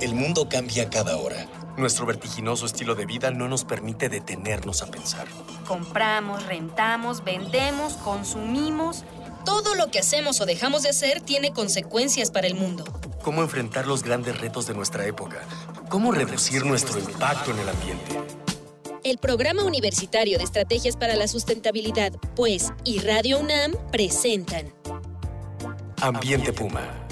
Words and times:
El 0.00 0.14
mundo 0.14 0.48
cambia 0.48 0.90
cada 0.90 1.16
hora. 1.16 1.46
Nuestro 1.76 2.04
vertiginoso 2.04 2.66
estilo 2.66 2.94
de 2.94 3.06
vida 3.06 3.30
no 3.30 3.48
nos 3.48 3.64
permite 3.64 4.08
detenernos 4.08 4.82
a 4.82 4.86
pensar. 4.86 5.26
Compramos, 5.66 6.44
rentamos, 6.46 7.24
vendemos, 7.24 7.94
consumimos. 7.94 9.04
Todo 9.44 9.74
lo 9.74 9.90
que 9.90 10.00
hacemos 10.00 10.40
o 10.40 10.46
dejamos 10.46 10.82
de 10.82 10.90
hacer 10.90 11.20
tiene 11.20 11.52
consecuencias 11.52 12.30
para 12.30 12.46
el 12.46 12.54
mundo. 12.54 12.84
¿Cómo 13.22 13.42
enfrentar 13.42 13.86
los 13.86 14.02
grandes 14.02 14.40
retos 14.40 14.66
de 14.66 14.74
nuestra 14.74 15.06
época? 15.06 15.42
¿Cómo 15.88 16.12
reducir 16.12 16.64
nuestro 16.66 16.98
impacto 16.98 17.50
en 17.52 17.58
el 17.60 17.68
ambiente? 17.68 18.20
El 19.04 19.18
Programa 19.18 19.64
Universitario 19.64 20.38
de 20.38 20.44
Estrategias 20.44 20.96
para 20.96 21.14
la 21.14 21.28
Sustentabilidad, 21.28 22.12
pues, 22.34 22.72
y 22.84 22.98
Radio 23.00 23.38
UNAM 23.38 23.72
presentan 23.90 24.72
Ambiente 26.00 26.52
Puma. 26.52 27.03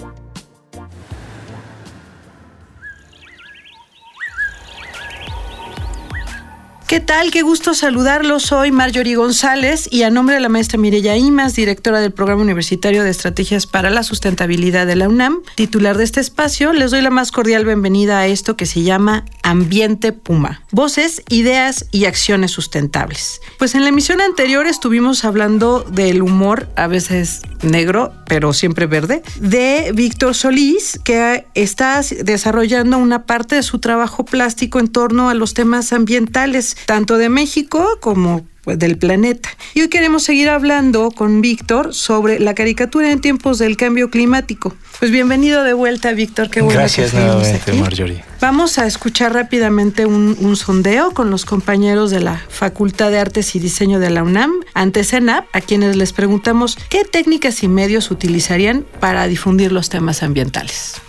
¿Qué 6.92 7.00
tal? 7.00 7.30
Qué 7.30 7.40
gusto 7.40 7.72
saludarlos. 7.72 8.42
Soy 8.42 8.70
Marjorie 8.70 9.16
González 9.16 9.88
y 9.90 10.02
a 10.02 10.10
nombre 10.10 10.34
de 10.34 10.42
la 10.42 10.50
maestra 10.50 10.76
Mireya 10.78 11.16
Imas, 11.16 11.54
directora 11.54 12.02
del 12.02 12.12
Programa 12.12 12.42
Universitario 12.42 13.02
de 13.02 13.08
Estrategias 13.08 13.66
para 13.66 13.88
la 13.88 14.02
Sustentabilidad 14.02 14.86
de 14.86 14.96
la 14.96 15.08
UNAM, 15.08 15.40
titular 15.54 15.96
de 15.96 16.04
este 16.04 16.20
espacio, 16.20 16.74
les 16.74 16.90
doy 16.90 17.00
la 17.00 17.08
más 17.08 17.32
cordial 17.32 17.64
bienvenida 17.64 18.18
a 18.18 18.26
esto 18.26 18.58
que 18.58 18.66
se 18.66 18.82
llama 18.82 19.24
Ambiente 19.42 20.12
Puma. 20.12 20.64
Voces, 20.70 21.22
ideas 21.30 21.86
y 21.92 22.04
acciones 22.04 22.50
sustentables. 22.50 23.40
Pues 23.56 23.74
en 23.74 23.84
la 23.84 23.88
emisión 23.88 24.20
anterior 24.20 24.66
estuvimos 24.66 25.24
hablando 25.24 25.86
del 25.88 26.20
humor, 26.20 26.68
a 26.76 26.88
veces 26.88 27.40
negro, 27.62 28.12
pero 28.26 28.52
siempre 28.52 28.86
verde, 28.86 29.22
de 29.40 29.92
Víctor 29.94 30.34
Solís, 30.34 30.98
que 31.04 31.46
está 31.54 32.00
desarrollando 32.24 32.98
una 32.98 33.24
parte 33.24 33.56
de 33.56 33.62
su 33.62 33.78
trabajo 33.78 34.24
plástico 34.24 34.80
en 34.80 34.88
torno 34.88 35.30
a 35.30 35.34
los 35.34 35.54
temas 35.54 35.92
ambientales 35.92 36.76
tanto 36.86 37.18
de 37.18 37.28
México 37.28 37.98
como 38.00 38.46
pues, 38.62 38.78
del 38.78 38.96
planeta. 38.96 39.48
Y 39.74 39.82
hoy 39.82 39.88
queremos 39.88 40.22
seguir 40.22 40.48
hablando 40.48 41.10
con 41.10 41.40
Víctor 41.40 41.94
sobre 41.94 42.38
la 42.38 42.54
caricatura 42.54 43.10
en 43.10 43.20
tiempos 43.20 43.58
del 43.58 43.76
cambio 43.76 44.10
climático. 44.10 44.74
Pues 44.98 45.10
bienvenido 45.10 45.64
de 45.64 45.72
vuelta, 45.72 46.12
Víctor. 46.12 46.50
Qué 46.50 46.60
bueno 46.60 46.78
Gracias 46.78 47.10
que 47.10 47.18
nuevamente, 47.18 47.72
Marjorie. 47.72 48.24
Vamos 48.40 48.78
a 48.78 48.86
escuchar 48.86 49.32
rápidamente 49.32 50.06
un, 50.06 50.36
un, 50.40 50.56
sondeo 50.56 51.12
con 51.12 51.30
los 51.30 51.44
compañeros 51.44 52.10
de 52.10 52.20
la 52.20 52.40
Facultad 52.48 53.10
de 53.10 53.18
Artes 53.18 53.54
y 53.54 53.58
Diseño 53.58 53.98
de 53.98 54.10
la 54.10 54.22
UNAM 54.22 54.52
ante 54.74 55.04
CENAP, 55.04 55.46
a 55.52 55.60
quienes 55.60 55.96
les 55.96 56.12
preguntamos 56.12 56.76
qué 56.88 57.04
técnicas 57.04 57.62
y 57.62 57.68
medios 57.68 58.10
utilizarían 58.10 58.84
para 59.00 59.26
difundir 59.26 59.72
los 59.72 59.88
temas 59.88 60.22
ambientales. 60.22 61.00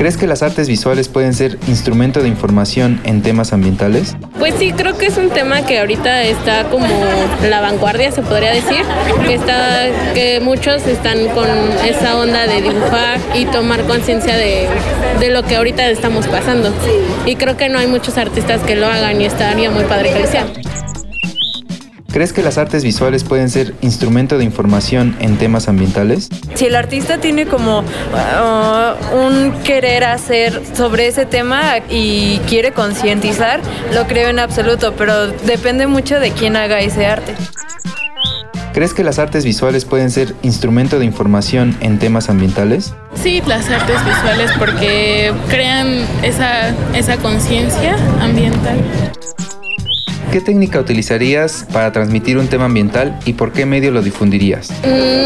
¿Crees 0.00 0.16
que 0.16 0.26
las 0.26 0.42
artes 0.42 0.66
visuales 0.66 1.08
pueden 1.08 1.34
ser 1.34 1.58
instrumento 1.68 2.22
de 2.22 2.28
información 2.28 3.02
en 3.04 3.20
temas 3.20 3.52
ambientales? 3.52 4.16
Pues 4.38 4.54
sí, 4.54 4.72
creo 4.72 4.96
que 4.96 5.04
es 5.04 5.18
un 5.18 5.28
tema 5.28 5.66
que 5.66 5.78
ahorita 5.78 6.22
está 6.22 6.64
como 6.70 6.86
la 7.46 7.60
vanguardia, 7.60 8.10
se 8.10 8.22
podría 8.22 8.50
decir, 8.50 8.80
que 9.26 9.34
está 9.34 9.88
que 10.14 10.40
muchos 10.40 10.86
están 10.86 11.28
con 11.34 11.46
esa 11.86 12.16
onda 12.16 12.46
de 12.46 12.62
dibujar 12.62 13.18
y 13.34 13.44
tomar 13.44 13.82
conciencia 13.82 14.38
de, 14.38 14.68
de, 15.20 15.28
lo 15.28 15.42
que 15.42 15.56
ahorita 15.56 15.86
estamos 15.90 16.26
pasando. 16.28 16.72
Y 17.26 17.36
creo 17.36 17.58
que 17.58 17.68
no 17.68 17.78
hay 17.78 17.86
muchos 17.86 18.16
artistas 18.16 18.62
que 18.62 18.76
lo 18.76 18.86
hagan 18.86 19.20
y 19.20 19.26
estaría 19.26 19.70
muy 19.70 19.84
padre 19.84 20.14
que 20.14 20.18
lo 20.20 20.24
hicieran. 20.24 20.50
¿Crees 22.12 22.32
que 22.32 22.42
las 22.42 22.58
artes 22.58 22.82
visuales 22.82 23.22
pueden 23.22 23.48
ser 23.50 23.74
instrumento 23.82 24.36
de 24.36 24.44
información 24.44 25.16
en 25.20 25.36
temas 25.36 25.68
ambientales? 25.68 26.28
Si 26.54 26.66
el 26.66 26.74
artista 26.74 27.18
tiene 27.18 27.46
como 27.46 27.80
uh, 27.80 29.16
un 29.16 29.52
querer 29.62 30.02
hacer 30.02 30.60
sobre 30.74 31.06
ese 31.06 31.24
tema 31.24 31.78
y 31.88 32.38
quiere 32.48 32.72
concientizar, 32.72 33.60
lo 33.94 34.08
creo 34.08 34.28
en 34.28 34.40
absoluto, 34.40 34.94
pero 34.96 35.28
depende 35.28 35.86
mucho 35.86 36.18
de 36.18 36.32
quién 36.32 36.56
haga 36.56 36.80
ese 36.80 37.06
arte. 37.06 37.34
¿Crees 38.72 38.92
que 38.92 39.04
las 39.04 39.18
artes 39.18 39.44
visuales 39.44 39.84
pueden 39.84 40.10
ser 40.10 40.34
instrumento 40.42 40.98
de 40.98 41.04
información 41.04 41.76
en 41.80 41.98
temas 41.98 42.28
ambientales? 42.28 42.92
Sí, 43.14 43.42
las 43.46 43.68
artes 43.68 44.04
visuales 44.04 44.50
porque 44.58 45.32
crean 45.48 46.04
esa, 46.22 46.70
esa 46.94 47.16
conciencia 47.18 47.96
ambiental. 48.20 48.78
¿Qué 50.32 50.40
técnica 50.40 50.78
utilizarías 50.78 51.66
para 51.72 51.90
transmitir 51.90 52.38
un 52.38 52.46
tema 52.46 52.66
ambiental 52.66 53.18
y 53.24 53.32
por 53.32 53.52
qué 53.52 53.66
medio 53.66 53.90
lo 53.90 54.00
difundirías? 54.00 54.70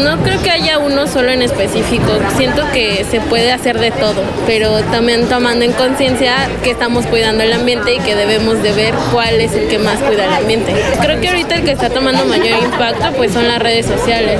No 0.03 0.17
creo 0.23 0.41
que 0.41 0.49
haya 0.49 0.79
uno 0.79 1.05
solo 1.05 1.29
en 1.29 1.43
específico. 1.43 2.07
Siento 2.37 2.63
que 2.73 3.05
se 3.09 3.19
puede 3.21 3.51
hacer 3.51 3.79
de 3.79 3.91
todo, 3.91 4.23
pero 4.47 4.79
también 4.85 5.27
tomando 5.27 5.63
en 5.63 5.73
conciencia 5.73 6.49
que 6.63 6.71
estamos 6.71 7.05
cuidando 7.05 7.43
el 7.43 7.53
ambiente 7.53 7.93
y 7.93 7.99
que 7.99 8.15
debemos 8.15 8.63
de 8.63 8.71
ver 8.71 8.95
cuál 9.11 9.39
es 9.41 9.53
el 9.53 9.67
que 9.67 9.77
más 9.77 9.99
cuida 9.99 10.25
el 10.25 10.33
ambiente. 10.33 10.73
Creo 10.99 11.21
que 11.21 11.29
ahorita 11.29 11.55
el 11.57 11.65
que 11.65 11.71
está 11.71 11.91
tomando 11.91 12.25
mayor 12.25 12.63
impacto 12.63 13.15
pues 13.15 13.31
son 13.31 13.47
las 13.47 13.59
redes 13.59 13.85
sociales. 13.85 14.39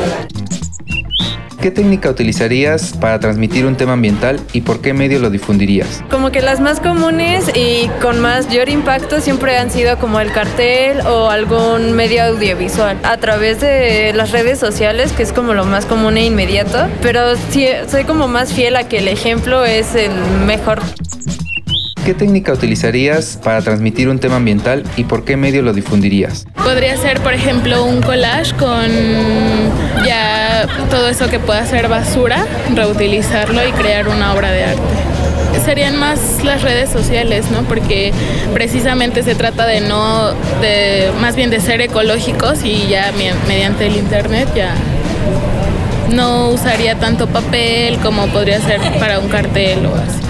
¿Qué 1.65 1.71
técnica 1.71 2.11
utilizarías 2.11 2.93
para 2.93 3.19
transmitir 3.19 3.65
un 3.65 3.75
tema 3.75 3.93
ambiental 3.93 4.39
y 4.53 4.61
por 4.61 4.81
qué 4.81 4.93
medio 4.93 5.17
lo 5.17 5.31
difundirías? 5.31 6.03
Como 6.11 6.29
que 6.29 6.43
las 6.43 6.59
más 6.59 6.79
comunes 6.79 7.49
y 7.55 7.89
con 8.03 8.19
mayor 8.19 8.69
impacto 8.69 9.19
siempre 9.19 9.57
han 9.57 9.71
sido 9.71 9.97
como 9.97 10.19
el 10.19 10.31
cartel 10.31 10.99
o 11.07 11.31
algún 11.31 11.93
medio 11.93 12.23
audiovisual 12.25 12.99
a 13.01 13.17
través 13.17 13.61
de 13.61 14.13
las 14.13 14.31
redes 14.31 14.59
sociales, 14.59 15.11
que 15.13 15.23
es 15.23 15.33
como 15.33 15.55
lo 15.55 15.65
más 15.65 15.87
común 15.87 16.17
e 16.17 16.25
inmediato, 16.27 16.87
pero 17.01 17.35
sí, 17.49 17.65
soy 17.89 18.03
como 18.03 18.27
más 18.27 18.53
fiel 18.53 18.75
a 18.75 18.87
que 18.87 18.99
el 18.99 19.07
ejemplo 19.07 19.65
es 19.65 19.95
el 19.95 20.11
mejor. 20.45 20.83
¿Qué 22.05 22.13
técnica 22.13 22.53
utilizarías 22.53 23.39
para 23.43 23.63
transmitir 23.63 24.09
un 24.09 24.19
tema 24.19 24.35
ambiental 24.35 24.83
y 24.95 25.05
por 25.05 25.25
qué 25.25 25.37
medio 25.37 25.63
lo 25.63 25.73
difundirías? 25.73 26.45
Podría 26.53 26.95
ser, 26.97 27.19
por 27.21 27.33
ejemplo, 27.33 27.83
un 27.83 28.03
collage 28.03 28.53
con 28.57 28.85
ya 30.05 30.67
todo 30.91 31.09
eso 31.09 31.27
que 31.31 31.39
pueda 31.39 31.65
ser 31.65 31.87
basura, 31.87 32.45
reutilizarlo 32.75 33.67
y 33.67 33.71
crear 33.71 34.07
una 34.07 34.35
obra 34.35 34.51
de 34.51 34.65
arte. 34.65 34.81
Serían 35.65 35.97
más 35.97 36.43
las 36.43 36.61
redes 36.61 36.91
sociales, 36.91 37.49
¿no? 37.49 37.63
Porque 37.63 38.13
precisamente 38.53 39.23
se 39.23 39.33
trata 39.33 39.65
de 39.65 39.81
no, 39.81 40.29
de 40.61 41.09
más 41.19 41.35
bien 41.35 41.49
de 41.49 41.59
ser 41.59 41.81
ecológicos 41.81 42.63
y 42.63 42.85
ya 42.87 43.11
mediante 43.47 43.87
el 43.87 43.95
internet 43.95 44.47
ya 44.55 44.75
no 46.13 46.49
usaría 46.49 46.99
tanto 46.99 47.25
papel 47.25 47.97
como 47.97 48.27
podría 48.27 48.61
ser 48.61 48.79
para 48.99 49.17
un 49.17 49.27
cartel 49.27 49.87
o 49.87 49.95
así. 49.95 50.24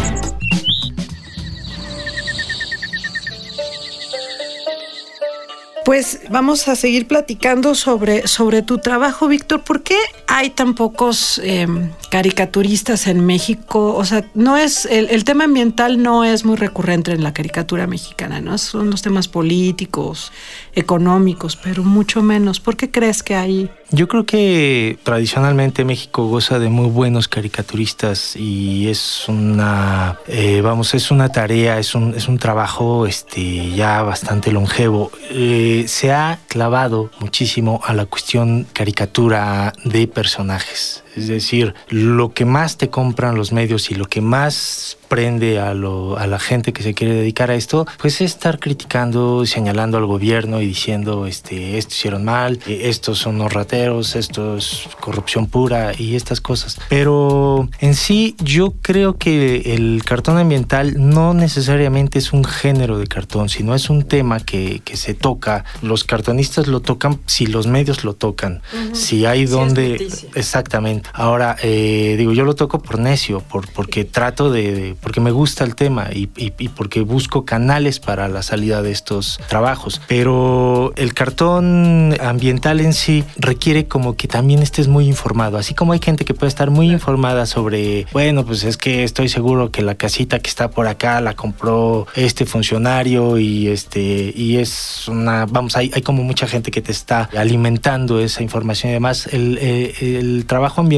Pues 5.85 6.21
vamos 6.31 6.67
a 6.67 6.75
seguir 6.75 7.07
platicando 7.07 7.75
sobre, 7.75 8.27
sobre 8.27 8.63
tu 8.63 8.79
trabajo, 8.79 9.27
Víctor. 9.27 9.61
¿Por 9.61 9.83
qué 9.83 9.95
hay 10.25 10.49
tan 10.49 10.73
pocos 10.73 11.39
eh, 11.43 11.67
caricaturistas 12.09 13.05
en 13.05 13.23
México? 13.23 13.93
O 13.93 14.03
sea, 14.03 14.25
no 14.33 14.57
es 14.57 14.87
el, 14.87 15.09
el, 15.11 15.23
tema 15.23 15.43
ambiental 15.43 16.01
no 16.01 16.23
es 16.23 16.43
muy 16.43 16.55
recurrente 16.55 17.11
en 17.11 17.21
la 17.21 17.35
caricatura 17.35 17.85
mexicana, 17.85 18.41
¿no? 18.41 18.57
Son 18.57 18.89
los 18.89 19.03
temas 19.03 19.27
políticos, 19.27 20.31
económicos, 20.75 21.55
pero 21.55 21.83
mucho 21.83 22.21
menos. 22.21 22.59
¿Por 22.59 22.75
qué 22.75 22.91
crees 22.91 23.23
que 23.23 23.35
hay? 23.35 23.69
Yo 23.91 24.07
creo 24.07 24.25
que 24.25 24.97
tradicionalmente 25.03 25.85
México 25.85 26.27
goza 26.27 26.59
de 26.59 26.69
muy 26.69 26.89
buenos 26.89 27.27
caricaturistas 27.27 28.35
y 28.35 28.89
es 28.89 29.29
una, 29.29 30.19
eh, 30.27 30.61
vamos, 30.61 30.93
es 30.93 31.11
una 31.11 31.29
tarea, 31.29 31.79
es 31.79 31.95
un, 31.95 32.13
es 32.15 32.27
un 32.27 32.37
trabajo 32.37 33.05
este, 33.05 33.71
ya 33.71 34.01
bastante 34.03 34.51
longevo. 34.51 35.11
Eh, 35.31 35.85
se 35.87 36.11
ha 36.11 36.39
clavado 36.47 37.09
muchísimo 37.19 37.79
a 37.85 37.93
la 37.93 38.05
cuestión 38.05 38.67
caricatura 38.73 39.73
de 39.85 40.07
personajes. 40.07 41.04
Es 41.15 41.27
decir, 41.27 41.73
lo 41.89 42.33
que 42.33 42.45
más 42.45 42.77
te 42.77 42.89
compran 42.89 43.35
los 43.35 43.51
medios 43.51 43.91
y 43.91 43.95
lo 43.95 44.05
que 44.05 44.21
más 44.21 44.97
prende 45.07 45.59
a, 45.59 45.73
lo, 45.73 46.17
a 46.17 46.27
la 46.27 46.39
gente 46.39 46.73
que 46.73 46.83
se 46.83 46.93
quiere 46.93 47.13
dedicar 47.13 47.51
a 47.51 47.55
esto, 47.55 47.85
pues 47.99 48.15
es 48.15 48.31
estar 48.31 48.59
criticando, 48.59 49.45
señalando 49.45 49.97
al 49.97 50.05
gobierno 50.05 50.61
y 50.61 50.67
diciendo, 50.67 51.25
este, 51.27 51.77
esto 51.77 51.93
hicieron 51.93 52.25
mal, 52.25 52.59
estos 52.67 53.19
son 53.19 53.37
los 53.37 53.53
rateros, 53.53 54.15
esto 54.15 54.57
es 54.57 54.89
corrupción 54.99 55.47
pura 55.47 55.93
y 55.97 56.15
estas 56.15 56.41
cosas. 56.41 56.79
Pero 56.89 57.69
en 57.79 57.95
sí 57.95 58.35
yo 58.43 58.73
creo 58.81 59.17
que 59.17 59.75
el 59.75 60.03
cartón 60.03 60.37
ambiental 60.37 60.93
no 60.97 61.33
necesariamente 61.33 62.19
es 62.19 62.33
un 62.33 62.43
género 62.43 62.97
de 62.97 63.07
cartón, 63.07 63.49
sino 63.49 63.75
es 63.75 63.89
un 63.89 64.03
tema 64.03 64.39
que, 64.39 64.81
que 64.83 64.97
se 64.97 65.13
toca. 65.13 65.65
Los 65.81 66.03
cartonistas 66.03 66.67
lo 66.67 66.81
tocan 66.81 67.19
si 67.25 67.45
los 67.45 67.67
medios 67.67 68.03
lo 68.03 68.15
tocan, 68.15 68.61
uh 68.73 68.91
-huh. 68.91 68.95
si 68.95 69.25
hay 69.25 69.45
donde... 69.45 70.07
exactamente 70.33 71.04
Ahora, 71.13 71.55
eh, 71.63 72.15
digo, 72.17 72.33
yo 72.33 72.43
lo 72.43 72.55
toco 72.55 72.79
por 72.79 72.99
necio, 72.99 73.39
por, 73.41 73.71
porque 73.71 74.05
trato 74.05 74.51
de, 74.51 74.95
porque 75.01 75.21
me 75.21 75.31
gusta 75.31 75.63
el 75.63 75.75
tema 75.75 76.09
y, 76.13 76.29
y, 76.37 76.69
porque 76.69 77.01
busco 77.01 77.45
canales 77.45 77.99
para 77.99 78.27
la 78.27 78.43
salida 78.43 78.81
de 78.81 78.91
estos 78.91 79.39
trabajos. 79.47 80.01
Pero 80.07 80.93
el 80.95 81.13
cartón 81.13 82.15
ambiental 82.19 82.79
en 82.79 82.93
sí 82.93 83.23
requiere 83.37 83.87
como 83.87 84.15
que 84.15 84.27
también 84.27 84.61
estés 84.61 84.87
muy 84.87 85.07
informado. 85.07 85.57
Así 85.57 85.73
como 85.73 85.93
hay 85.93 85.99
gente 85.99 86.25
que 86.25 86.33
puede 86.33 86.49
estar 86.49 86.71
muy 86.71 86.91
informada 86.91 87.45
sobre, 87.45 88.05
bueno, 88.11 88.45
pues 88.45 88.63
es 88.63 88.77
que 88.77 89.03
estoy 89.03 89.29
seguro 89.29 89.71
que 89.71 89.81
la 89.81 89.95
casita 89.95 90.39
que 90.39 90.49
está 90.49 90.69
por 90.69 90.87
acá 90.87 91.21
la 91.21 91.33
compró 91.33 92.07
este 92.15 92.45
funcionario 92.45 93.37
y 93.37 93.67
este 93.67 94.33
y 94.35 94.57
es 94.57 95.07
una, 95.07 95.45
vamos, 95.45 95.77
hay, 95.77 95.91
hay 95.93 96.01
como 96.01 96.23
mucha 96.23 96.47
gente 96.47 96.71
que 96.71 96.81
te 96.81 96.91
está 96.91 97.29
alimentando 97.35 98.19
esa 98.19 98.43
información 98.43 98.91
y 98.91 98.93
demás. 98.93 99.27
El, 99.31 99.57
eh, 99.61 99.93
el 100.01 100.45
trabajo 100.45 100.81
ambiental 100.81 100.94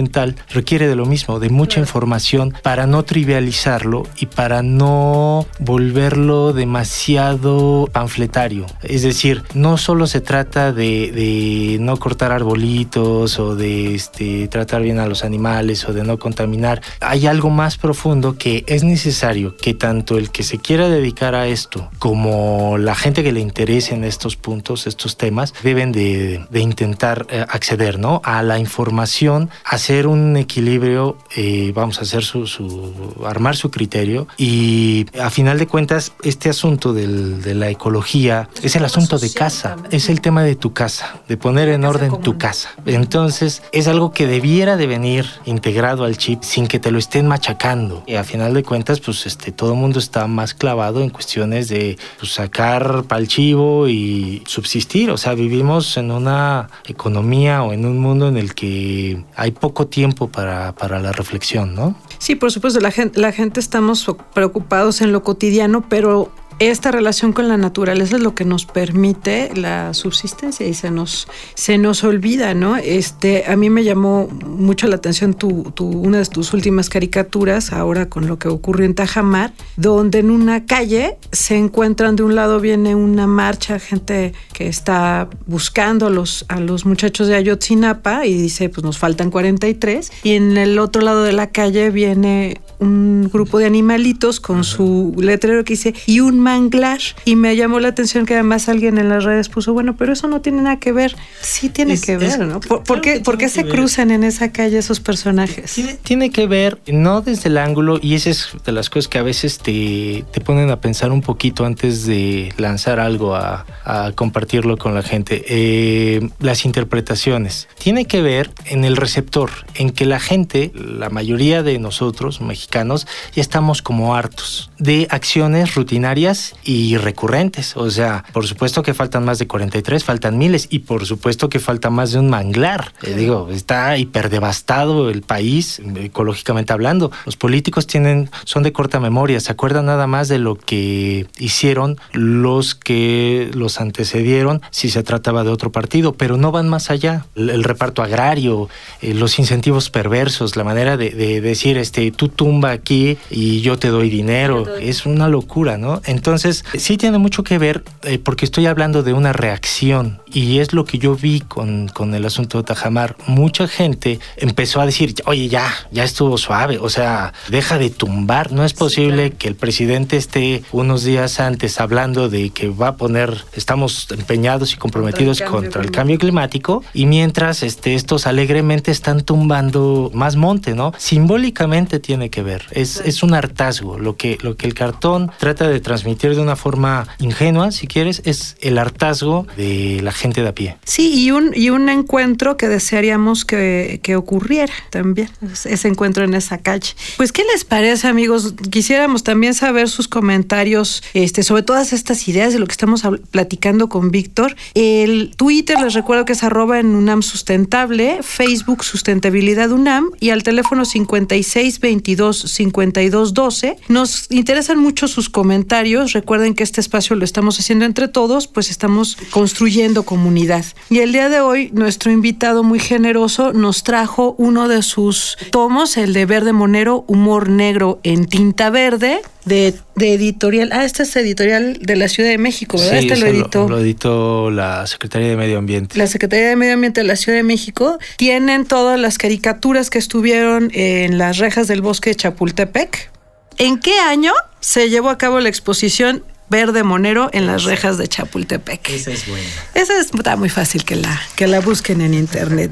requiere 0.49 0.87
de 0.87 0.95
lo 0.95 1.05
mismo, 1.05 1.39
de 1.39 1.49
mucha 1.49 1.79
información 1.79 2.53
para 2.63 2.87
no 2.87 3.03
trivializarlo 3.03 4.03
y 4.17 4.27
para 4.27 4.61
no 4.63 5.45
volverlo 5.59 6.53
demasiado 6.53 7.89
panfletario. 7.91 8.65
Es 8.83 9.01
decir, 9.01 9.43
no 9.53 9.77
solo 9.77 10.07
se 10.07 10.21
trata 10.21 10.71
de, 10.71 11.11
de 11.11 11.77
no 11.79 11.97
cortar 11.97 12.31
arbolitos 12.31 13.39
o 13.39 13.55
de 13.55 13.95
este, 13.95 14.47
tratar 14.47 14.81
bien 14.81 14.99
a 14.99 15.07
los 15.07 15.23
animales 15.23 15.87
o 15.87 15.93
de 15.93 16.03
no 16.03 16.17
contaminar. 16.19 16.81
Hay 17.01 17.27
algo 17.27 17.49
más 17.49 17.77
profundo 17.77 18.37
que 18.37 18.63
es 18.67 18.83
necesario 18.83 19.55
que 19.57 19.73
tanto 19.73 20.17
el 20.17 20.31
que 20.31 20.43
se 20.43 20.59
quiera 20.59 20.89
dedicar 20.89 21.35
a 21.35 21.47
esto 21.47 21.89
como 21.99 22.77
la 22.77 22.95
gente 22.95 23.23
que 23.23 23.31
le 23.31 23.39
interese 23.39 23.95
en 23.95 24.03
estos 24.03 24.35
puntos, 24.35 24.87
estos 24.87 25.17
temas, 25.17 25.53
deben 25.63 25.91
de, 25.91 26.45
de 26.49 26.59
intentar 26.59 27.25
eh, 27.29 27.45
acceder 27.47 27.99
¿no? 27.99 28.21
a 28.23 28.43
la 28.43 28.59
información, 28.59 29.49
hacer 29.87 30.07
un 30.07 30.35
equilibrio, 30.35 31.17
eh, 31.33 31.71
vamos 31.73 31.99
a 31.99 32.01
hacer 32.01 32.21
su, 32.21 32.45
su, 32.45 32.93
armar 33.25 33.55
su 33.55 33.71
criterio 33.71 34.27
y 34.37 35.05
a 35.17 35.29
final 35.29 35.59
de 35.59 35.65
cuentas 35.65 36.11
este 36.23 36.49
asunto 36.49 36.91
del, 36.91 37.41
de 37.41 37.55
la 37.55 37.69
ecología 37.69 38.49
es 38.61 38.75
el 38.75 38.83
asunto 38.83 39.17
de 39.17 39.31
casa, 39.31 39.77
es 39.89 40.09
el 40.09 40.19
tema 40.19 40.43
de 40.43 40.57
tu 40.57 40.73
casa, 40.73 41.21
de 41.29 41.37
poner 41.37 41.69
en 41.69 41.85
orden 41.85 42.19
tu 42.21 42.37
casa. 42.37 42.71
Entonces 42.85 43.63
es 43.71 43.87
algo 43.87 44.11
que 44.11 44.27
debiera 44.27 44.75
de 44.75 44.87
venir 44.87 45.25
integrado 45.45 46.03
al 46.03 46.17
chip 46.17 46.43
sin 46.43 46.67
que 46.67 46.79
te 46.79 46.91
lo 46.91 46.99
estén 46.99 47.25
machacando. 47.25 48.03
Y 48.05 48.15
a 48.15 48.25
final 48.25 48.53
de 48.55 48.63
cuentas, 48.63 48.99
pues 48.99 49.25
este, 49.25 49.53
todo 49.53 49.71
el 49.71 49.79
mundo 49.79 49.99
está 49.99 50.27
más 50.27 50.53
clavado 50.53 51.01
en 51.01 51.09
cuestiones 51.09 51.69
de 51.69 51.97
pues, 52.19 52.33
sacar 52.33 53.05
pal 53.05 53.29
chivo 53.29 53.87
y 53.87 54.43
subsistir. 54.47 55.11
O 55.11 55.17
sea, 55.17 55.33
vivimos 55.33 55.95
en 55.95 56.11
una 56.11 56.67
economía 56.85 57.63
o 57.63 57.71
en 57.71 57.85
un 57.85 57.99
mundo 57.99 58.27
en 58.27 58.35
el 58.35 58.53
que 58.53 59.23
hay 59.37 59.51
poco 59.51 59.66
tiempo 59.87 60.27
para, 60.27 60.73
para 60.73 60.99
la 60.99 61.11
reflexión, 61.11 61.75
¿no? 61.75 61.95
Sí, 62.19 62.35
por 62.35 62.51
supuesto, 62.51 62.79
la 62.79 62.91
gente, 62.91 63.19
la 63.19 63.31
gente 63.31 63.59
estamos 63.59 64.05
preocupados 64.33 65.01
en 65.01 65.11
lo 65.11 65.23
cotidiano, 65.23 65.87
pero 65.87 66.31
esta 66.59 66.91
relación 66.91 67.33
con 67.33 67.47
la 67.47 67.57
naturaleza 67.57 68.15
es 68.15 68.21
lo 68.21 68.33
que 68.33 68.43
nos 68.43 68.65
permite 68.65 69.51
la 69.55 69.93
subsistencia 69.93 70.65
y 70.65 70.73
se 70.73 70.89
nos, 70.89 71.27
se 71.53 71.77
nos 71.77 72.03
olvida, 72.03 72.53
¿no? 72.55 72.77
Este, 72.77 73.45
a 73.47 73.55
mí 73.55 73.69
me 73.69 73.83
llamó 73.83 74.27
mucho 74.27 74.87
la 74.87 74.95
atención 74.95 75.35
tu, 75.35 75.71
tu, 75.75 75.87
una 75.87 76.17
de 76.17 76.25
tus 76.25 76.53
últimas 76.53 76.89
caricaturas, 76.89 77.73
ahora 77.73 78.09
con 78.09 78.27
lo 78.27 78.39
que 78.39 78.47
ocurrió 78.47 78.85
en 78.85 78.95
Tajamar, 78.95 79.53
donde 79.75 80.19
en 80.19 80.31
una 80.31 80.65
calle 80.65 81.17
se 81.31 81.57
encuentran, 81.57 82.15
de 82.15 82.23
un 82.23 82.33
lado 82.33 82.59
viene 82.59 82.95
una 82.95 83.27
marcha, 83.27 83.77
gente 83.77 84.33
que 84.53 84.67
está 84.67 85.29
buscando 85.45 86.07
a 86.07 86.09
los, 86.09 86.45
a 86.47 86.59
los 86.59 86.85
muchachos 86.85 87.27
de 87.27 87.35
Ayotzinapa 87.35 88.25
y 88.25 88.33
dice, 88.33 88.69
pues 88.69 88.83
nos 88.83 88.97
faltan 88.97 89.29
43, 89.29 90.11
y 90.23 90.31
en 90.31 90.57
el 90.57 90.79
otro 90.79 91.03
lado 91.03 91.23
de 91.23 91.33
la 91.33 91.47
calle 91.51 91.91
viene 91.91 92.61
un 92.79 93.29
grupo 93.31 93.59
de 93.59 93.65
animalitos 93.65 94.39
con 94.39 94.63
su 94.63 95.15
letrero 95.17 95.63
que 95.63 95.73
dice 95.73 95.93
y 96.05 96.19
un 96.19 96.39
manglar 96.39 96.99
y 97.25 97.35
me 97.35 97.55
llamó 97.55 97.79
la 97.79 97.89
atención 97.89 98.25
que 98.25 98.35
además 98.35 98.69
alguien 98.69 98.97
en 98.97 99.09
las 99.09 99.23
redes 99.23 99.49
puso 99.49 99.73
bueno 99.73 99.95
pero 99.97 100.13
eso 100.13 100.27
no 100.27 100.41
tiene 100.41 100.61
nada 100.61 100.79
que 100.79 100.91
ver 100.91 101.15
sí 101.41 101.69
tiene 101.69 101.99
que 101.99 102.17
ver. 102.17 102.39
no 102.39 102.59
¿Por, 102.59 103.01
qué, 103.01 103.19
¿por 103.19 103.37
qué 103.37 103.49
se 103.49 103.65
cruzan 103.65 104.11
en 104.11 104.23
esa 104.23 104.51
calle 104.51 104.77
esos 104.77 104.99
personajes 104.99 105.73
tiene, 105.73 105.95
tiene, 105.95 106.29
que 106.29 106.45
ver 106.45 106.79
no 106.87 107.21
desde 107.21 107.49
el 107.49 107.57
ángulo 107.57 107.99
y 108.01 108.15
esa 108.15 108.29
es 108.29 108.49
de 108.65 108.71
las 108.71 108.89
cosas 108.89 109.07
que 109.07 109.17
a 109.17 109.23
veces 109.23 109.57
te, 109.59 110.25
te 110.31 110.41
ponen 110.41 110.69
a 110.69 110.79
pensar 110.79 111.11
un 111.11 111.21
poquito 111.21 111.65
antes 111.65 112.05
de 112.05 112.53
lanzar 112.57 112.99
algo 112.99 113.35
a, 113.35 113.65
a 113.85 114.11
compartirlo 114.13 114.77
con 114.77 114.93
la 114.93 115.01
gente. 115.01 115.43
Eh, 115.47 116.29
las 116.39 116.65
interpretaciones. 116.65 117.67
Tiene 117.77 118.05
que 118.05 118.21
ver 118.21 118.51
en 118.65 118.83
el 118.83 118.97
receptor 118.97 119.49
en 119.75 119.91
que 119.91 120.05
la 120.05 120.19
gente 120.19 120.71
la 120.75 121.09
mayoría 121.09 121.63
de 121.63 121.79
nosotros 121.79 122.41
mexicanos 122.41 122.66
ya 122.71 123.41
estamos 123.41 123.81
como 123.81 124.15
hartos 124.15 124.69
de 124.77 125.07
acciones 125.09 125.75
rutinarias 125.75 126.55
y 126.63 126.97
recurrentes. 126.97 127.75
O 127.75 127.89
sea, 127.89 128.23
por 128.33 128.45
supuesto 128.45 128.83
que 128.83 128.93
faltan 128.93 129.25
más 129.25 129.39
de 129.39 129.47
43, 129.47 130.03
faltan 130.03 130.37
miles 130.37 130.67
y 130.69 130.79
por 130.79 131.05
supuesto 131.05 131.49
que 131.49 131.59
falta 131.59 131.89
más 131.89 132.11
de 132.11 132.19
un 132.19 132.29
manglar. 132.29 132.93
Eh, 133.01 133.13
digo, 133.15 133.49
está 133.51 133.97
hiperdevastado 133.97 135.09
el 135.09 135.21
país, 135.21 135.81
ecológicamente 135.95 136.73
hablando. 136.73 137.11
Los 137.25 137.37
políticos 137.37 137.87
tienen, 137.87 138.29
son 138.45 138.63
de 138.63 138.71
corta 138.71 138.99
memoria, 138.99 139.39
se 139.39 139.51
acuerdan 139.51 139.85
nada 139.85 140.05
más 140.05 140.27
de 140.27 140.37
lo 140.37 140.55
que 140.55 141.27
hicieron 141.39 141.97
los 142.11 142.75
que 142.75 143.49
los 143.53 143.79
antecedieron 143.79 144.61
si 144.71 144.89
se 144.89 145.03
trataba 145.03 145.43
de 145.43 145.49
otro 145.49 145.71
partido, 145.71 146.13
pero 146.13 146.37
no 146.37 146.51
van 146.51 146.69
más 146.69 146.91
allá. 146.91 147.25
El, 147.35 147.63
reparto 147.63 148.03
agrario, 148.03 148.69
eh, 149.01 149.13
los 149.13 149.39
incentivos 149.39 149.89
perversos, 149.89 150.55
la 150.55 150.63
manera 150.63 150.97
de, 150.97 151.09
de 151.09 151.41
decir, 151.41 151.77
este, 151.77 152.11
tú, 152.11 152.29
tú 152.29 152.56
aquí 152.65 153.17
y 153.29 153.61
yo 153.61 153.77
te 153.77 153.89
doy 153.89 154.09
dinero. 154.09 154.77
Es 154.77 155.05
una 155.05 155.27
locura, 155.27 155.77
¿no? 155.77 156.01
Entonces, 156.05 156.65
sí 156.77 156.97
tiene 156.97 157.17
mucho 157.17 157.43
que 157.43 157.57
ver 157.57 157.83
eh, 158.03 158.19
porque 158.19 158.45
estoy 158.45 158.65
hablando 158.65 159.03
de 159.03 159.13
una 159.13 159.33
reacción 159.33 160.19
y 160.31 160.59
es 160.59 160.73
lo 160.73 160.85
que 160.85 160.97
yo 160.97 161.15
vi 161.15 161.39
con, 161.41 161.87
con 161.87 162.13
el 162.13 162.25
asunto 162.25 162.57
de 162.57 162.63
Tajamar. 162.65 163.15
Mucha 163.27 163.67
gente 163.67 164.19
empezó 164.37 164.81
a 164.81 164.85
decir, 164.85 165.15
oye, 165.25 165.47
ya, 165.47 165.71
ya 165.91 166.03
estuvo 166.03 166.37
suave, 166.37 166.77
o 166.79 166.89
sea, 166.89 167.33
deja 167.49 167.77
de 167.77 167.89
tumbar. 167.89 168.51
No 168.51 168.63
es 168.63 168.73
posible 168.73 169.31
que 169.31 169.47
el 169.47 169.55
presidente 169.55 170.17
esté 170.17 170.63
unos 170.71 171.03
días 171.03 171.39
antes 171.39 171.79
hablando 171.79 172.29
de 172.29 172.49
que 172.49 172.69
va 172.69 172.89
a 172.89 172.95
poner, 172.97 173.45
estamos 173.53 174.07
empeñados 174.11 174.73
y 174.73 174.77
comprometidos 174.77 175.41
contra 175.41 175.81
el 175.81 175.91
cambio, 175.91 176.17
climático 176.17 176.83
y 176.93 177.05
mientras 177.05 177.63
este, 177.63 177.95
estos 177.95 178.27
alegremente 178.27 178.91
están 178.91 179.21
tumbando 179.21 180.11
más 180.13 180.35
monte, 180.35 180.75
¿no? 180.75 180.93
Simbólicamente 180.97 181.99
tiene 181.99 182.29
que 182.29 182.43
ver 182.43 182.46
es, 182.71 183.01
es 183.03 183.23
un 183.23 183.33
hartazgo. 183.33 183.97
Lo 183.97 184.17
que, 184.17 184.37
lo 184.41 184.57
que 184.57 184.67
el 184.67 184.73
cartón 184.73 185.31
trata 185.39 185.67
de 185.67 185.79
transmitir 185.79 186.35
de 186.35 186.41
una 186.41 186.55
forma 186.55 187.07
ingenua, 187.19 187.71
si 187.71 187.87
quieres, 187.87 188.21
es 188.25 188.57
el 188.61 188.77
hartazgo 188.77 189.47
de 189.55 189.99
la 190.03 190.11
gente 190.11 190.41
de 190.41 190.49
a 190.49 190.55
pie. 190.55 190.77
Sí, 190.83 191.13
y 191.13 191.31
un, 191.31 191.51
y 191.53 191.69
un 191.69 191.89
encuentro 191.89 192.57
que 192.57 192.67
desearíamos 192.67 193.45
que, 193.45 193.99
que 194.03 194.15
ocurriera 194.15 194.73
también, 194.89 195.29
ese 195.65 195.87
encuentro 195.87 196.23
en 196.23 196.33
esa 196.33 196.59
calle. 196.59 196.93
Pues, 197.17 197.31
¿qué 197.31 197.43
les 197.51 197.65
parece, 197.65 198.07
amigos? 198.07 198.53
Quisiéramos 198.69 199.23
también 199.23 199.53
saber 199.53 199.89
sus 199.89 200.07
comentarios 200.07 201.03
este, 201.13 201.43
sobre 201.43 201.63
todas 201.63 201.93
estas 201.93 202.27
ideas 202.27 202.53
de 202.53 202.59
lo 202.59 202.65
que 202.65 202.71
estamos 202.71 203.03
platicando 203.31 203.89
con 203.89 204.11
Víctor. 204.11 204.55
El 204.73 205.33
Twitter, 205.35 205.79
les 205.81 205.93
recuerdo 205.93 206.25
que 206.25 206.33
es 206.33 206.43
arroba 206.43 206.79
en 206.79 206.95
UNAM 206.95 207.21
Sustentable, 207.21 208.19
Facebook 208.21 208.83
Sustentabilidad 208.83 209.71
UNAM 209.71 210.11
y 210.19 210.29
al 210.29 210.43
teléfono 210.43 210.85
5622 210.85 212.36
5212. 212.39 213.77
Nos 213.87 214.27
interesan 214.29 214.79
mucho 214.79 215.07
sus 215.07 215.29
comentarios. 215.29 216.13
Recuerden 216.13 216.53
que 216.53 216.63
este 216.63 216.81
espacio 216.81 217.15
lo 217.15 217.25
estamos 217.25 217.59
haciendo 217.59 217.85
entre 217.85 218.07
todos, 218.07 218.47
pues 218.47 218.69
estamos 218.69 219.17
construyendo 219.31 220.03
comunidad. 220.03 220.65
Y 220.89 220.99
el 220.99 221.11
día 221.11 221.29
de 221.29 221.41
hoy, 221.41 221.69
nuestro 221.73 222.11
invitado 222.11 222.63
muy 222.63 222.79
generoso 222.79 223.53
nos 223.53 223.83
trajo 223.83 224.35
uno 224.37 224.67
de 224.67 224.81
sus 224.81 225.37
tomos, 225.51 225.97
el 225.97 226.13
de 226.13 226.25
Verde 226.25 226.53
Monero, 226.53 227.03
Humor 227.07 227.49
Negro 227.49 227.99
en 228.03 228.25
tinta 228.25 228.69
verde. 228.69 229.21
De, 229.47 229.73
editorial. 229.95 230.69
Ah, 230.73 230.85
este 230.85 231.03
es 231.03 231.15
editorial 231.15 231.79
de 231.81 231.95
la 231.95 232.07
Ciudad 232.07 232.29
de 232.29 232.37
México, 232.37 232.77
¿verdad? 232.77 232.97
este 232.97 233.17
lo 233.17 233.25
editó. 233.27 233.69
Lo, 233.69 233.79
editó 233.79 234.51
la 234.51 234.85
Secretaría 234.87 235.29
de 235.29 235.37
Medio 235.37 235.57
Ambiente. 235.57 235.97
La 235.97 236.07
Secretaría 236.07 236.49
de 236.49 236.55
Medio 236.55 236.73
Ambiente 236.73 237.01
de 237.01 237.07
la 237.07 237.15
Ciudad 237.15 237.37
de 237.37 237.43
México. 237.43 237.97
Tienen 238.17 238.65
todas 238.65 238.99
las 238.99 239.17
caricaturas 239.17 239.89
que 239.89 239.99
estuvieron 239.99 240.69
en 240.73 241.17
las 241.17 241.37
rejas 241.37 241.67
del 241.67 241.81
bosque 241.81 242.11
de 242.11 242.15
Chapultepec. 242.15 243.11
¿En 243.57 243.79
qué 243.79 243.99
año 243.99 244.33
se 244.59 244.89
llevó 244.89 245.09
a 245.09 245.17
cabo 245.17 245.39
la 245.39 245.49
exposición 245.49 246.23
Verde 246.49 246.83
Monero 246.83 247.29
en 247.33 247.45
las 247.45 247.63
rejas 247.63 247.97
de 247.97 248.07
Chapultepec. 248.07 248.89
Esa 248.89 249.11
es 249.11 249.27
buena. 249.27 249.47
Esa 249.73 249.99
es, 249.99 250.13
está 250.13 250.35
muy 250.35 250.49
fácil 250.49 250.85
que 250.85 250.95
la, 250.95 251.21
que 251.35 251.47
la 251.47 251.59
busquen 251.59 252.01
en 252.01 252.13
internet. 252.13 252.71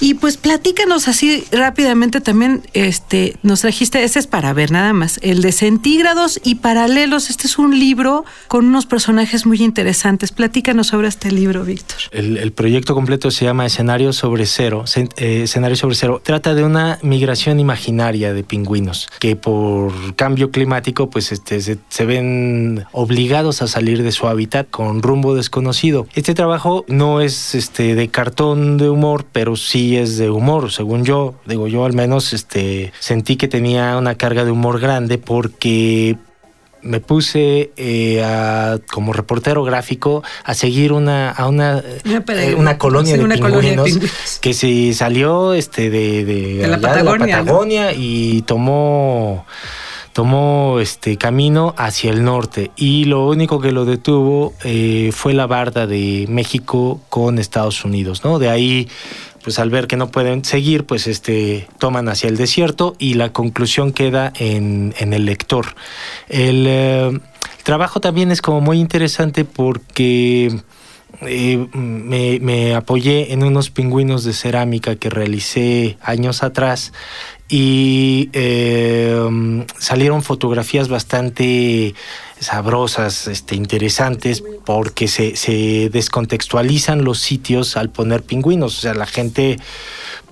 Y 0.00 0.14
pues 0.14 0.38
platícanos 0.38 1.08
así 1.08 1.44
rápidamente 1.52 2.22
también, 2.22 2.62
este, 2.72 3.36
nos 3.42 3.60
trajiste, 3.60 4.02
ese 4.02 4.18
es 4.18 4.26
para 4.26 4.54
ver 4.54 4.70
nada 4.70 4.94
más, 4.94 5.20
el 5.22 5.42
de 5.42 5.52
centígrados 5.52 6.40
y 6.42 6.56
paralelos. 6.56 7.28
Este 7.28 7.46
es 7.46 7.58
un 7.58 7.78
libro 7.78 8.24
con 8.48 8.64
unos 8.64 8.86
personajes 8.86 9.44
muy 9.44 9.62
interesantes. 9.62 10.32
Platícanos 10.32 10.86
sobre 10.86 11.08
este 11.08 11.30
libro, 11.30 11.64
Víctor. 11.64 11.98
El, 12.12 12.50
proyecto 12.52 12.94
completo 12.94 13.30
se 13.30 13.44
llama 13.44 13.66
Escenario 13.66 14.14
sobre 14.14 14.46
cero. 14.46 14.84
Eh, 14.96 15.42
escenario 15.42 15.76
sobre 15.76 15.94
cero. 15.94 16.22
Trata 16.24 16.54
de 16.54 16.64
una 16.64 16.98
migración 17.02 17.60
imaginaria 17.60 18.32
de 18.32 18.42
pingüinos 18.42 19.08
que 19.18 19.36
por 19.36 20.16
cambio 20.16 20.50
climático 20.50 21.10
pues 21.10 21.30
este, 21.30 21.60
se, 21.60 21.78
se 21.90 22.04
ven 22.06 22.86
obligados 23.10 23.60
a 23.60 23.66
salir 23.66 24.04
de 24.04 24.12
su 24.12 24.28
hábitat 24.28 24.70
con 24.70 25.02
rumbo 25.02 25.34
desconocido. 25.34 26.06
Este 26.14 26.32
trabajo 26.32 26.84
no 26.86 27.20
es 27.20 27.56
este, 27.56 27.96
de 27.96 28.06
cartón 28.08 28.78
de 28.78 28.88
humor, 28.88 29.26
pero 29.32 29.56
sí 29.56 29.96
es 29.96 30.16
de 30.16 30.30
humor, 30.30 30.70
según 30.70 31.04
yo, 31.04 31.34
digo 31.44 31.66
yo 31.66 31.84
al 31.84 31.92
menos 31.92 32.32
este, 32.32 32.92
sentí 33.00 33.34
que 33.34 33.48
tenía 33.48 33.96
una 33.96 34.14
carga 34.14 34.44
de 34.44 34.52
humor 34.52 34.78
grande 34.78 35.18
porque 35.18 36.18
me 36.82 37.00
puse 37.00 37.72
eh, 37.76 38.78
como 38.92 39.12
reportero 39.12 39.64
gráfico 39.64 40.22
a 40.44 40.54
seguir 40.54 40.92
una 40.92 41.30
a 41.30 41.48
una, 41.48 41.80
eh, 41.80 42.54
una, 42.56 42.78
colonia, 42.78 43.16
de, 43.16 43.26
pingüinos 43.26 44.38
que 44.40 44.54
se 44.54 44.94
salió 44.94 45.52
este 45.52 45.90
de, 45.90 46.64
la, 46.66 46.78
Patagonia, 46.78 47.92
y 47.92 48.42
tomó 48.42 49.44
tomó 50.12 50.78
este 50.80 51.16
camino 51.16 51.74
hacia 51.76 52.10
el 52.10 52.24
norte 52.24 52.70
y 52.76 53.04
lo 53.04 53.26
único 53.28 53.60
que 53.60 53.72
lo 53.72 53.84
detuvo 53.84 54.52
eh, 54.64 55.10
fue 55.12 55.34
la 55.34 55.46
barda 55.46 55.86
de 55.86 56.26
México 56.28 57.00
con 57.08 57.38
Estados 57.38 57.84
Unidos, 57.84 58.24
¿no? 58.24 58.38
De 58.38 58.48
ahí 58.48 58.88
pues 59.42 59.58
al 59.58 59.70
ver 59.70 59.86
que 59.86 59.96
no 59.96 60.10
pueden 60.10 60.44
seguir, 60.44 60.84
pues 60.84 61.06
este, 61.06 61.66
toman 61.78 62.08
hacia 62.08 62.28
el 62.28 62.36
desierto 62.36 62.94
y 62.98 63.14
la 63.14 63.32
conclusión 63.32 63.92
queda 63.92 64.32
en, 64.38 64.94
el 64.98 65.24
lector. 65.24 65.74
El, 66.28 66.66
eh, 66.68 67.18
trabajo 67.62 68.00
también 68.00 68.30
es 68.30 68.42
como 68.42 68.60
muy 68.60 68.78
interesante 68.78 69.44
porque 69.44 70.60
eh, 71.22 71.66
me, 71.72 72.74
apoyé 72.74 73.32
en 73.32 73.42
unos 73.42 73.70
pingüinos 73.70 74.24
de 74.24 74.32
cerámica 74.32 74.96
que 74.96 75.10
realicé 75.10 75.98
años 76.02 76.42
atrás 76.42 76.92
y 77.48 78.30
eh, 78.32 79.64
salieron 79.78 80.22
fotografías 80.22 80.88
bastante 80.88 81.94
sabrosas, 82.38 83.26
este, 83.26 83.54
interesantes, 83.54 84.42
porque 84.64 85.08
se, 85.08 85.36
se, 85.36 85.90
descontextualizan 85.90 87.04
los 87.04 87.18
sitios 87.18 87.76
al 87.76 87.90
poner 87.90 88.22
pingüinos. 88.22 88.78
O 88.78 88.80
sea, 88.80 88.94
la 88.94 89.06
gente 89.06 89.58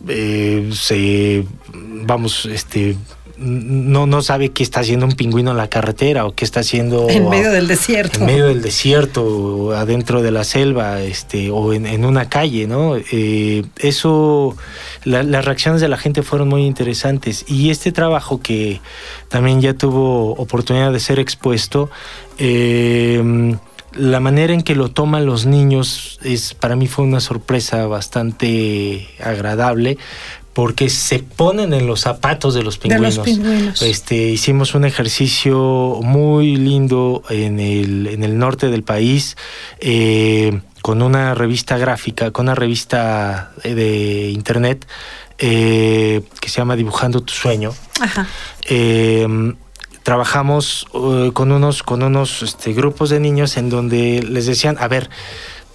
eh, 0.06 0.70
se, 0.72 1.44
vamos, 1.74 2.46
este, 2.46 2.96
no, 3.38 4.06
no 4.06 4.22
sabe 4.22 4.50
qué 4.50 4.62
está 4.62 4.80
haciendo 4.80 5.06
un 5.06 5.12
pingüino 5.12 5.52
en 5.52 5.56
la 5.56 5.68
carretera 5.68 6.26
o 6.26 6.34
qué 6.34 6.44
está 6.44 6.60
haciendo 6.60 7.08
en 7.10 7.28
medio 7.28 7.50
del 7.52 7.68
desierto. 7.68 8.20
en 8.20 8.26
medio 8.26 8.46
del 8.46 8.62
desierto 8.62 9.24
o 9.24 9.72
adentro 9.72 10.22
de 10.22 10.30
la 10.30 10.44
selva 10.44 11.00
este 11.02 11.50
o 11.50 11.72
en, 11.72 12.04
una 12.04 12.28
calle 12.28 12.66
no 12.66 12.96
eh, 12.96 13.64
eso 13.78 14.56
las 15.04 15.44
reacciones 15.44 15.80
de 15.80 15.88
la 15.88 15.96
gente 15.96 16.22
fueron 16.22 16.48
muy 16.48 16.64
interesantes. 16.64 17.44
Y 17.48 17.70
este 17.70 17.92
trabajo 17.92 18.40
que 18.40 18.80
también 19.28 19.60
ya 19.60 19.74
tuvo 19.74 20.32
oportunidad 20.32 20.92
de 20.92 21.00
ser 21.00 21.18
expuesto 21.18 21.90
eh, 22.38 23.56
la 23.94 24.20
manera 24.20 24.52
en 24.52 24.62
que 24.62 24.74
lo 24.74 24.90
toman 24.90 25.26
los 25.26 25.46
niños 25.46 26.18
es 26.22 26.54
para 26.54 26.76
mí 26.76 26.86
fue 26.86 27.04
una 27.04 27.20
sorpresa 27.20 27.86
bastante 27.86 29.08
agradable 29.22 29.98
porque 30.58 30.90
se 30.90 31.20
ponen 31.20 31.72
en 31.72 31.86
los 31.86 32.00
zapatos 32.00 32.52
de 32.52 32.64
los 32.64 32.78
pingüinos. 32.78 33.80
Este, 33.80 34.16
hicimos 34.16 34.74
un 34.74 34.84
ejercicio 34.84 36.00
muy 36.02 36.56
lindo 36.56 37.22
en 37.30 37.60
el, 37.60 38.08
en 38.08 38.24
el 38.24 38.38
norte 38.38 38.66
del 38.66 38.82
país. 38.82 39.36
Eh, 39.78 40.60
con 40.82 41.00
una 41.00 41.36
revista 41.36 41.78
gráfica, 41.78 42.32
con 42.32 42.46
una 42.46 42.56
revista 42.56 43.52
de 43.62 44.30
internet 44.30 44.84
eh, 45.38 46.22
que 46.40 46.48
se 46.48 46.56
llama 46.56 46.74
Dibujando 46.74 47.20
tu 47.20 47.34
sueño. 47.34 47.72
Eh, 48.68 49.54
trabajamos 50.02 50.88
con 51.34 51.52
unos, 51.52 51.84
con 51.84 52.02
unos 52.02 52.42
este, 52.42 52.72
grupos 52.72 53.10
de 53.10 53.20
niños 53.20 53.56
en 53.58 53.70
donde 53.70 54.26
les 54.28 54.46
decían, 54.46 54.76
a 54.80 54.88
ver, 54.88 55.08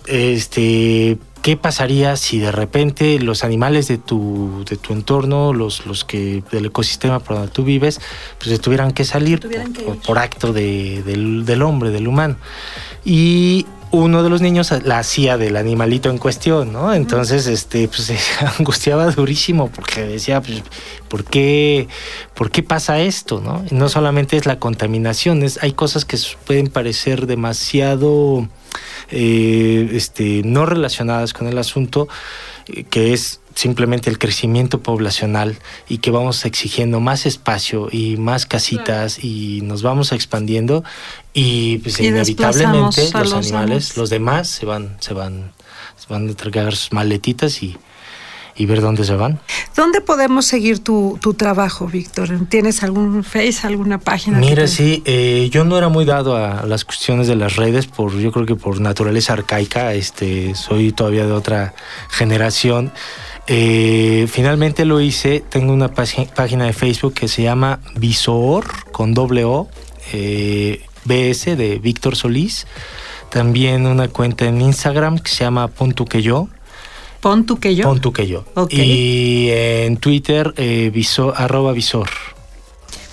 este 0.07 1.17
¿Qué 1.43 1.57
pasaría 1.57 2.15
si 2.15 2.39
de 2.39 2.53
repente 2.53 3.19
los 3.19 3.43
animales 3.43 3.89
de 3.89 3.97
tu, 3.97 4.63
de 4.69 4.77
tu 4.77 4.93
entorno, 4.93 5.51
los, 5.51 5.85
los 5.85 6.05
que 6.05 6.41
del 6.53 6.67
ecosistema 6.67 7.19
por 7.19 7.35
donde 7.35 7.51
tú 7.51 7.65
vives, 7.65 7.99
pues 8.37 8.49
se 8.49 8.59
tuvieran 8.59 8.93
que 8.93 9.03
salir 9.03 9.41
por, 10.05 10.19
acto 10.19 10.53
del, 10.53 11.61
hombre, 11.61 11.89
del 11.89 12.07
humano? 12.07 12.37
Y 13.03 13.65
uno 13.93 14.23
de 14.23 14.29
los 14.31 14.41
niños 14.41 14.73
la 14.83 14.97
hacía 14.97 15.37
del 15.37 15.55
animalito 15.55 16.09
en 16.09 16.17
cuestión, 16.17 16.73
¿no? 16.73 16.95
Entonces, 16.95 17.45
este, 17.45 17.87
pues 17.87 18.01
se 18.05 18.17
angustiaba 18.57 19.05
durísimo 19.11 19.69
porque 19.69 20.01
decía, 20.01 20.41
pues, 20.41 20.63
¿por 21.07 21.23
qué, 21.23 21.87
¿por 22.33 22.49
qué 22.49 22.63
pasa 22.63 22.99
esto, 22.99 23.39
no? 23.39 23.63
no 23.69 23.89
solamente 23.89 24.35
es 24.35 24.47
la 24.47 24.57
contaminación, 24.57 25.43
es, 25.43 25.61
hay 25.61 25.73
cosas 25.73 26.05
que 26.05 26.17
pueden 26.47 26.69
parecer 26.69 27.27
demasiado 27.27 28.49
eh, 29.11 29.89
este, 29.91 30.41
no 30.43 30.65
relacionadas 30.65 31.31
con 31.31 31.47
el 31.47 31.59
asunto, 31.59 32.07
eh, 32.65 32.85
que 32.85 33.13
es 33.13 33.41
simplemente 33.55 34.09
el 34.09 34.19
crecimiento 34.19 34.81
poblacional 34.81 35.57
y 35.87 35.99
que 35.99 36.11
vamos 36.11 36.45
exigiendo 36.45 36.99
más 36.99 37.25
espacio 37.25 37.87
y 37.91 38.17
más 38.17 38.45
casitas 38.45 39.23
y 39.23 39.61
nos 39.63 39.81
vamos 39.81 40.11
expandiendo 40.11 40.83
y 41.33 41.79
pues 41.79 41.99
inevitablemente 41.99 43.09
los, 43.11 43.33
animales, 43.33 43.97
los 43.97 44.09
demás 44.09 44.47
se 44.47 44.65
van, 44.65 44.97
se 44.99 45.13
van, 45.13 45.51
se 45.95 46.07
van 46.07 46.27
a 46.27 46.29
entregar 46.29 46.75
sus 46.75 46.93
maletitas 46.93 47.63
y 47.63 47.77
y 48.55 48.65
ver 48.65 48.81
dónde 48.81 49.03
se 49.03 49.15
van. 49.15 49.39
¿Dónde 49.75 50.01
podemos 50.01 50.45
seguir 50.45 50.79
tu, 50.79 51.17
trabajo, 51.37 51.87
Víctor? 51.87 52.29
¿Tienes 52.49 52.83
algún 52.83 53.23
Face, 53.23 53.65
alguna 53.65 53.97
página? 53.99 54.37
Mira, 54.37 54.67
sí, 54.67 55.01
eh, 55.05 55.49
yo 55.51 55.65
no 55.65 55.77
era 55.77 55.89
muy 55.89 56.05
dado 56.05 56.35
a 56.35 56.65
las 56.65 56.85
cuestiones 56.85 57.27
de 57.27 57.35
las 57.35 57.55
redes, 57.55 57.87
por 57.87 58.15
yo 58.17 58.31
creo 58.31 58.45
que 58.45 58.55
por 58.55 58.79
naturaleza 58.79 59.33
arcaica, 59.33 59.93
este, 59.93 60.55
soy 60.55 60.91
todavía 60.91 61.25
de 61.25 61.31
otra 61.31 61.73
generación. 62.09 62.91
Eh, 63.47 64.27
finalmente 64.29 64.85
lo 64.85 65.01
hice, 65.01 65.43
tengo 65.47 65.73
una 65.73 65.93
página 65.93 66.65
de 66.65 66.73
Facebook 66.73 67.13
que 67.13 67.27
se 67.27 67.43
llama 67.43 67.79
Visor, 67.95 68.65
con 68.91 69.13
doble 69.13 69.43
O, 69.43 69.69
eh, 70.13 70.81
BS 71.05 71.55
de 71.55 71.79
Víctor 71.79 72.15
Solís. 72.15 72.67
También 73.29 73.87
una 73.87 74.07
cuenta 74.07 74.45
en 74.45 74.61
Instagram 74.61 75.19
que 75.19 75.31
se 75.31 75.43
llama 75.43 75.67
Punto 75.67 76.05
que 76.05 76.21
yo 76.21 76.49
Pon 77.23 77.45
tú 77.45 77.57
que 77.57 77.73
yo. 77.73 77.85
Pon 77.85 78.01
tú 78.01 78.11
que 78.11 78.27
yo. 78.27 78.43
Y 78.69 79.47
en 79.49 79.95
Twitter, 79.95 80.53
eh, 80.57 80.91
visor, 80.93 81.33
arroba 81.37 81.71
visor. 81.71 82.09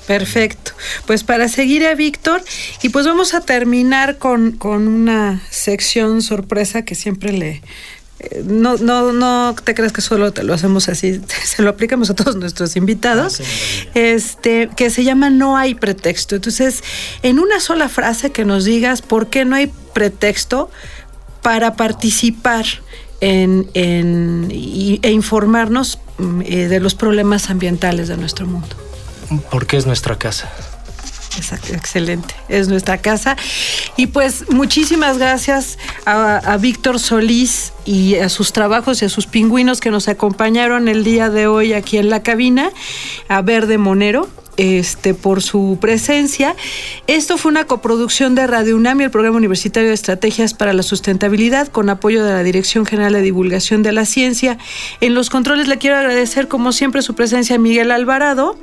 Perfecto. 0.09 0.73
Pues 1.07 1.23
para 1.23 1.49
seguir 1.49 1.87
a 1.87 1.95
Víctor, 1.95 2.43
y 2.83 2.89
pues 2.89 3.07
vamos 3.07 3.35
a 3.35 3.43
terminar 3.43 4.19
con, 4.19 4.59
una 4.67 5.41
sección 5.49 6.23
sorpresa 6.23 6.85
que 6.85 6.97
siempre 6.97 7.31
le, 7.31 7.63
no, 8.45 8.77
no, 8.77 9.13
no 9.13 9.55
te 9.63 9.75
creas 9.75 9.93
que 9.93 10.01
solo 10.01 10.33
te 10.33 10.43
lo 10.43 10.55
hacemos 10.55 10.89
así, 10.89 11.21
se 11.45 11.63
lo 11.63 11.71
aplicamos 11.71 12.11
a 12.11 12.15
todos 12.15 12.37
nuestros 12.37 12.77
invitados, 12.77 13.41
ah, 13.41 13.91
este, 13.95 14.69
que 14.77 14.91
se 14.91 15.05
llama 15.05 15.31
No 15.31 15.57
hay 15.57 15.75
pretexto. 15.75 16.37
Entonces, 16.37 16.83
en 17.23 17.39
una 17.39 17.61
sola 17.61 17.89
frase 17.89 18.31
que 18.31 18.45
nos 18.45 18.65
digas 18.65 19.03
por 19.03 19.29
qué 19.29 19.45
no 19.45 19.57
hay 19.57 19.71
pretexto 19.93 20.71
para 21.43 21.75
participar 21.77 22.67
en, 23.21 23.69
e 23.75 25.11
informarnos 25.11 25.99
mm, 26.19 26.43
eh, 26.43 26.69
de 26.69 26.81
los 26.81 26.95
problemas 26.95 27.51
ambientales 27.51 28.09
de 28.09 28.17
nuestro 28.17 28.47
mundo. 28.47 28.77
Porque 29.51 29.77
es 29.77 29.87
nuestra 29.87 30.17
casa. 30.17 30.51
Excelente, 31.73 32.35
es 32.49 32.69
nuestra 32.69 32.99
casa. 32.99 33.37
Y 33.97 34.09
pues 34.09 34.51
muchísimas 34.51 35.19
gracias 35.19 35.79
a, 36.05 36.37
a 36.37 36.57
Víctor 36.57 36.99
Solís 36.99 37.73
y 37.85 38.17
a 38.17 38.29
sus 38.29 38.53
trabajos 38.53 39.03
y 39.03 39.05
a 39.05 39.09
sus 39.09 39.27
pingüinos 39.27 39.81
que 39.81 39.91
nos 39.91 40.09
acompañaron 40.09 40.89
el 40.89 41.05
día 41.05 41.31
de 41.31 41.47
hoy 41.47 41.73
aquí 41.73 41.99
en 41.99 42.11
la 42.11 42.23
cabina, 42.23 42.71
a 43.29 43.43
Verde 43.43 43.79
Monero 43.79 44.29
este, 44.61 45.15
por 45.15 45.43
su 45.43 45.79
presencia. 45.81 46.55
Esto 47.07 47.39
fue 47.39 47.51
una 47.51 47.65
coproducción 47.67 48.35
de 48.35 48.47
Radio 48.47 48.77
UNAM 48.77 49.01
y 49.01 49.05
el 49.05 49.11
Programa 49.11 49.39
Universitario 49.39 49.89
de 49.89 49.95
Estrategias 49.95 50.53
para 50.53 50.75
la 50.75 50.83
Sustentabilidad 50.83 51.69
con 51.69 51.89
apoyo 51.89 52.23
de 52.23 52.33
la 52.33 52.43
Dirección 52.43 52.85
General 52.85 53.15
de 53.15 53.23
Divulgación 53.23 53.83
de 53.83 53.93
la 53.93 54.05
Ciencia. 54.05 54.59
En 55.01 55.15
los 55.15 55.31
controles 55.31 55.67
le 55.67 55.79
quiero 55.79 55.97
agradecer 55.97 56.47
como 56.47 56.73
siempre 56.73 57.01
su 57.01 57.15
presencia 57.15 57.57
a 57.57 57.59
Miguel 57.59 57.91
Alvarado 57.91 58.59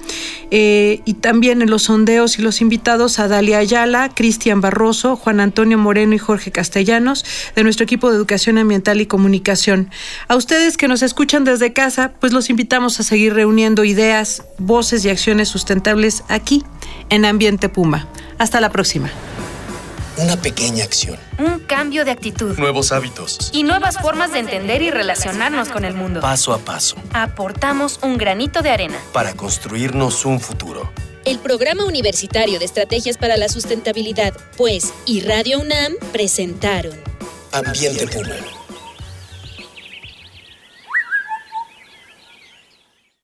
eh, 0.51 1.01
y 1.05 1.15
también 1.15 1.63
en 1.63 1.71
los 1.71 1.83
sondeos 1.83 2.37
y 2.37 2.43
los 2.43 2.61
invitados 2.61 3.17
a 3.17 3.27
Dalia 3.27 3.57
Ayala, 3.57 4.11
Cristian 4.13 4.61
Barroso, 4.61 5.15
Juan 5.15 5.39
Antonio 5.39 5.79
Moreno 5.79 6.13
y 6.13 6.19
Jorge 6.19 6.51
Castellanos 6.51 7.25
de 7.55 7.63
nuestro 7.63 7.85
equipo 7.85 8.11
de 8.11 8.17
Educación 8.17 8.59
Ambiental 8.59 9.01
y 9.01 9.07
Comunicación. 9.07 9.89
A 10.27 10.35
ustedes 10.35 10.77
que 10.77 10.87
nos 10.87 11.01
escuchan 11.01 11.43
desde 11.43 11.73
casa, 11.73 12.11
pues 12.19 12.33
los 12.33 12.51
invitamos 12.51 12.99
a 12.99 13.03
seguir 13.03 13.33
reuniendo 13.33 13.83
ideas, 13.83 14.43
voces 14.59 15.03
y 15.03 15.09
acciones 15.09 15.49
sustentables 15.49 15.86
aquí 16.27 16.63
en 17.09 17.25
Ambiente 17.25 17.69
Puma. 17.69 18.07
Hasta 18.37 18.59
la 18.59 18.69
próxima. 18.69 19.09
Una 20.17 20.35
pequeña 20.35 20.83
acción. 20.83 21.17
Un 21.37 21.59
cambio 21.59 22.03
de 22.03 22.11
actitud. 22.11 22.57
Nuevos 22.57 22.91
hábitos. 22.91 23.51
Y 23.53 23.63
nuevas 23.63 23.99
formas 23.99 24.33
de 24.33 24.39
entender 24.39 24.81
y 24.81 24.89
relacionarnos 24.89 25.69
con 25.69 25.85
el 25.85 25.93
mundo. 25.93 26.21
Paso 26.21 26.53
a 26.53 26.57
paso. 26.57 26.95
Aportamos 27.13 27.99
un 28.01 28.17
granito 28.17 28.61
de 28.61 28.71
arena. 28.71 28.97
Para 29.13 29.33
construirnos 29.33 30.25
un 30.25 30.39
futuro. 30.39 30.91
El 31.23 31.39
Programa 31.39 31.85
Universitario 31.85 32.57
de 32.57 32.65
Estrategias 32.65 33.17
para 33.17 33.37
la 33.37 33.47
Sustentabilidad, 33.47 34.33
pues, 34.55 34.93
y 35.05 35.21
Radio 35.21 35.59
UNAM 35.59 35.93
presentaron 36.11 36.97
Ambiente 37.51 38.07
Puma. 38.07 38.56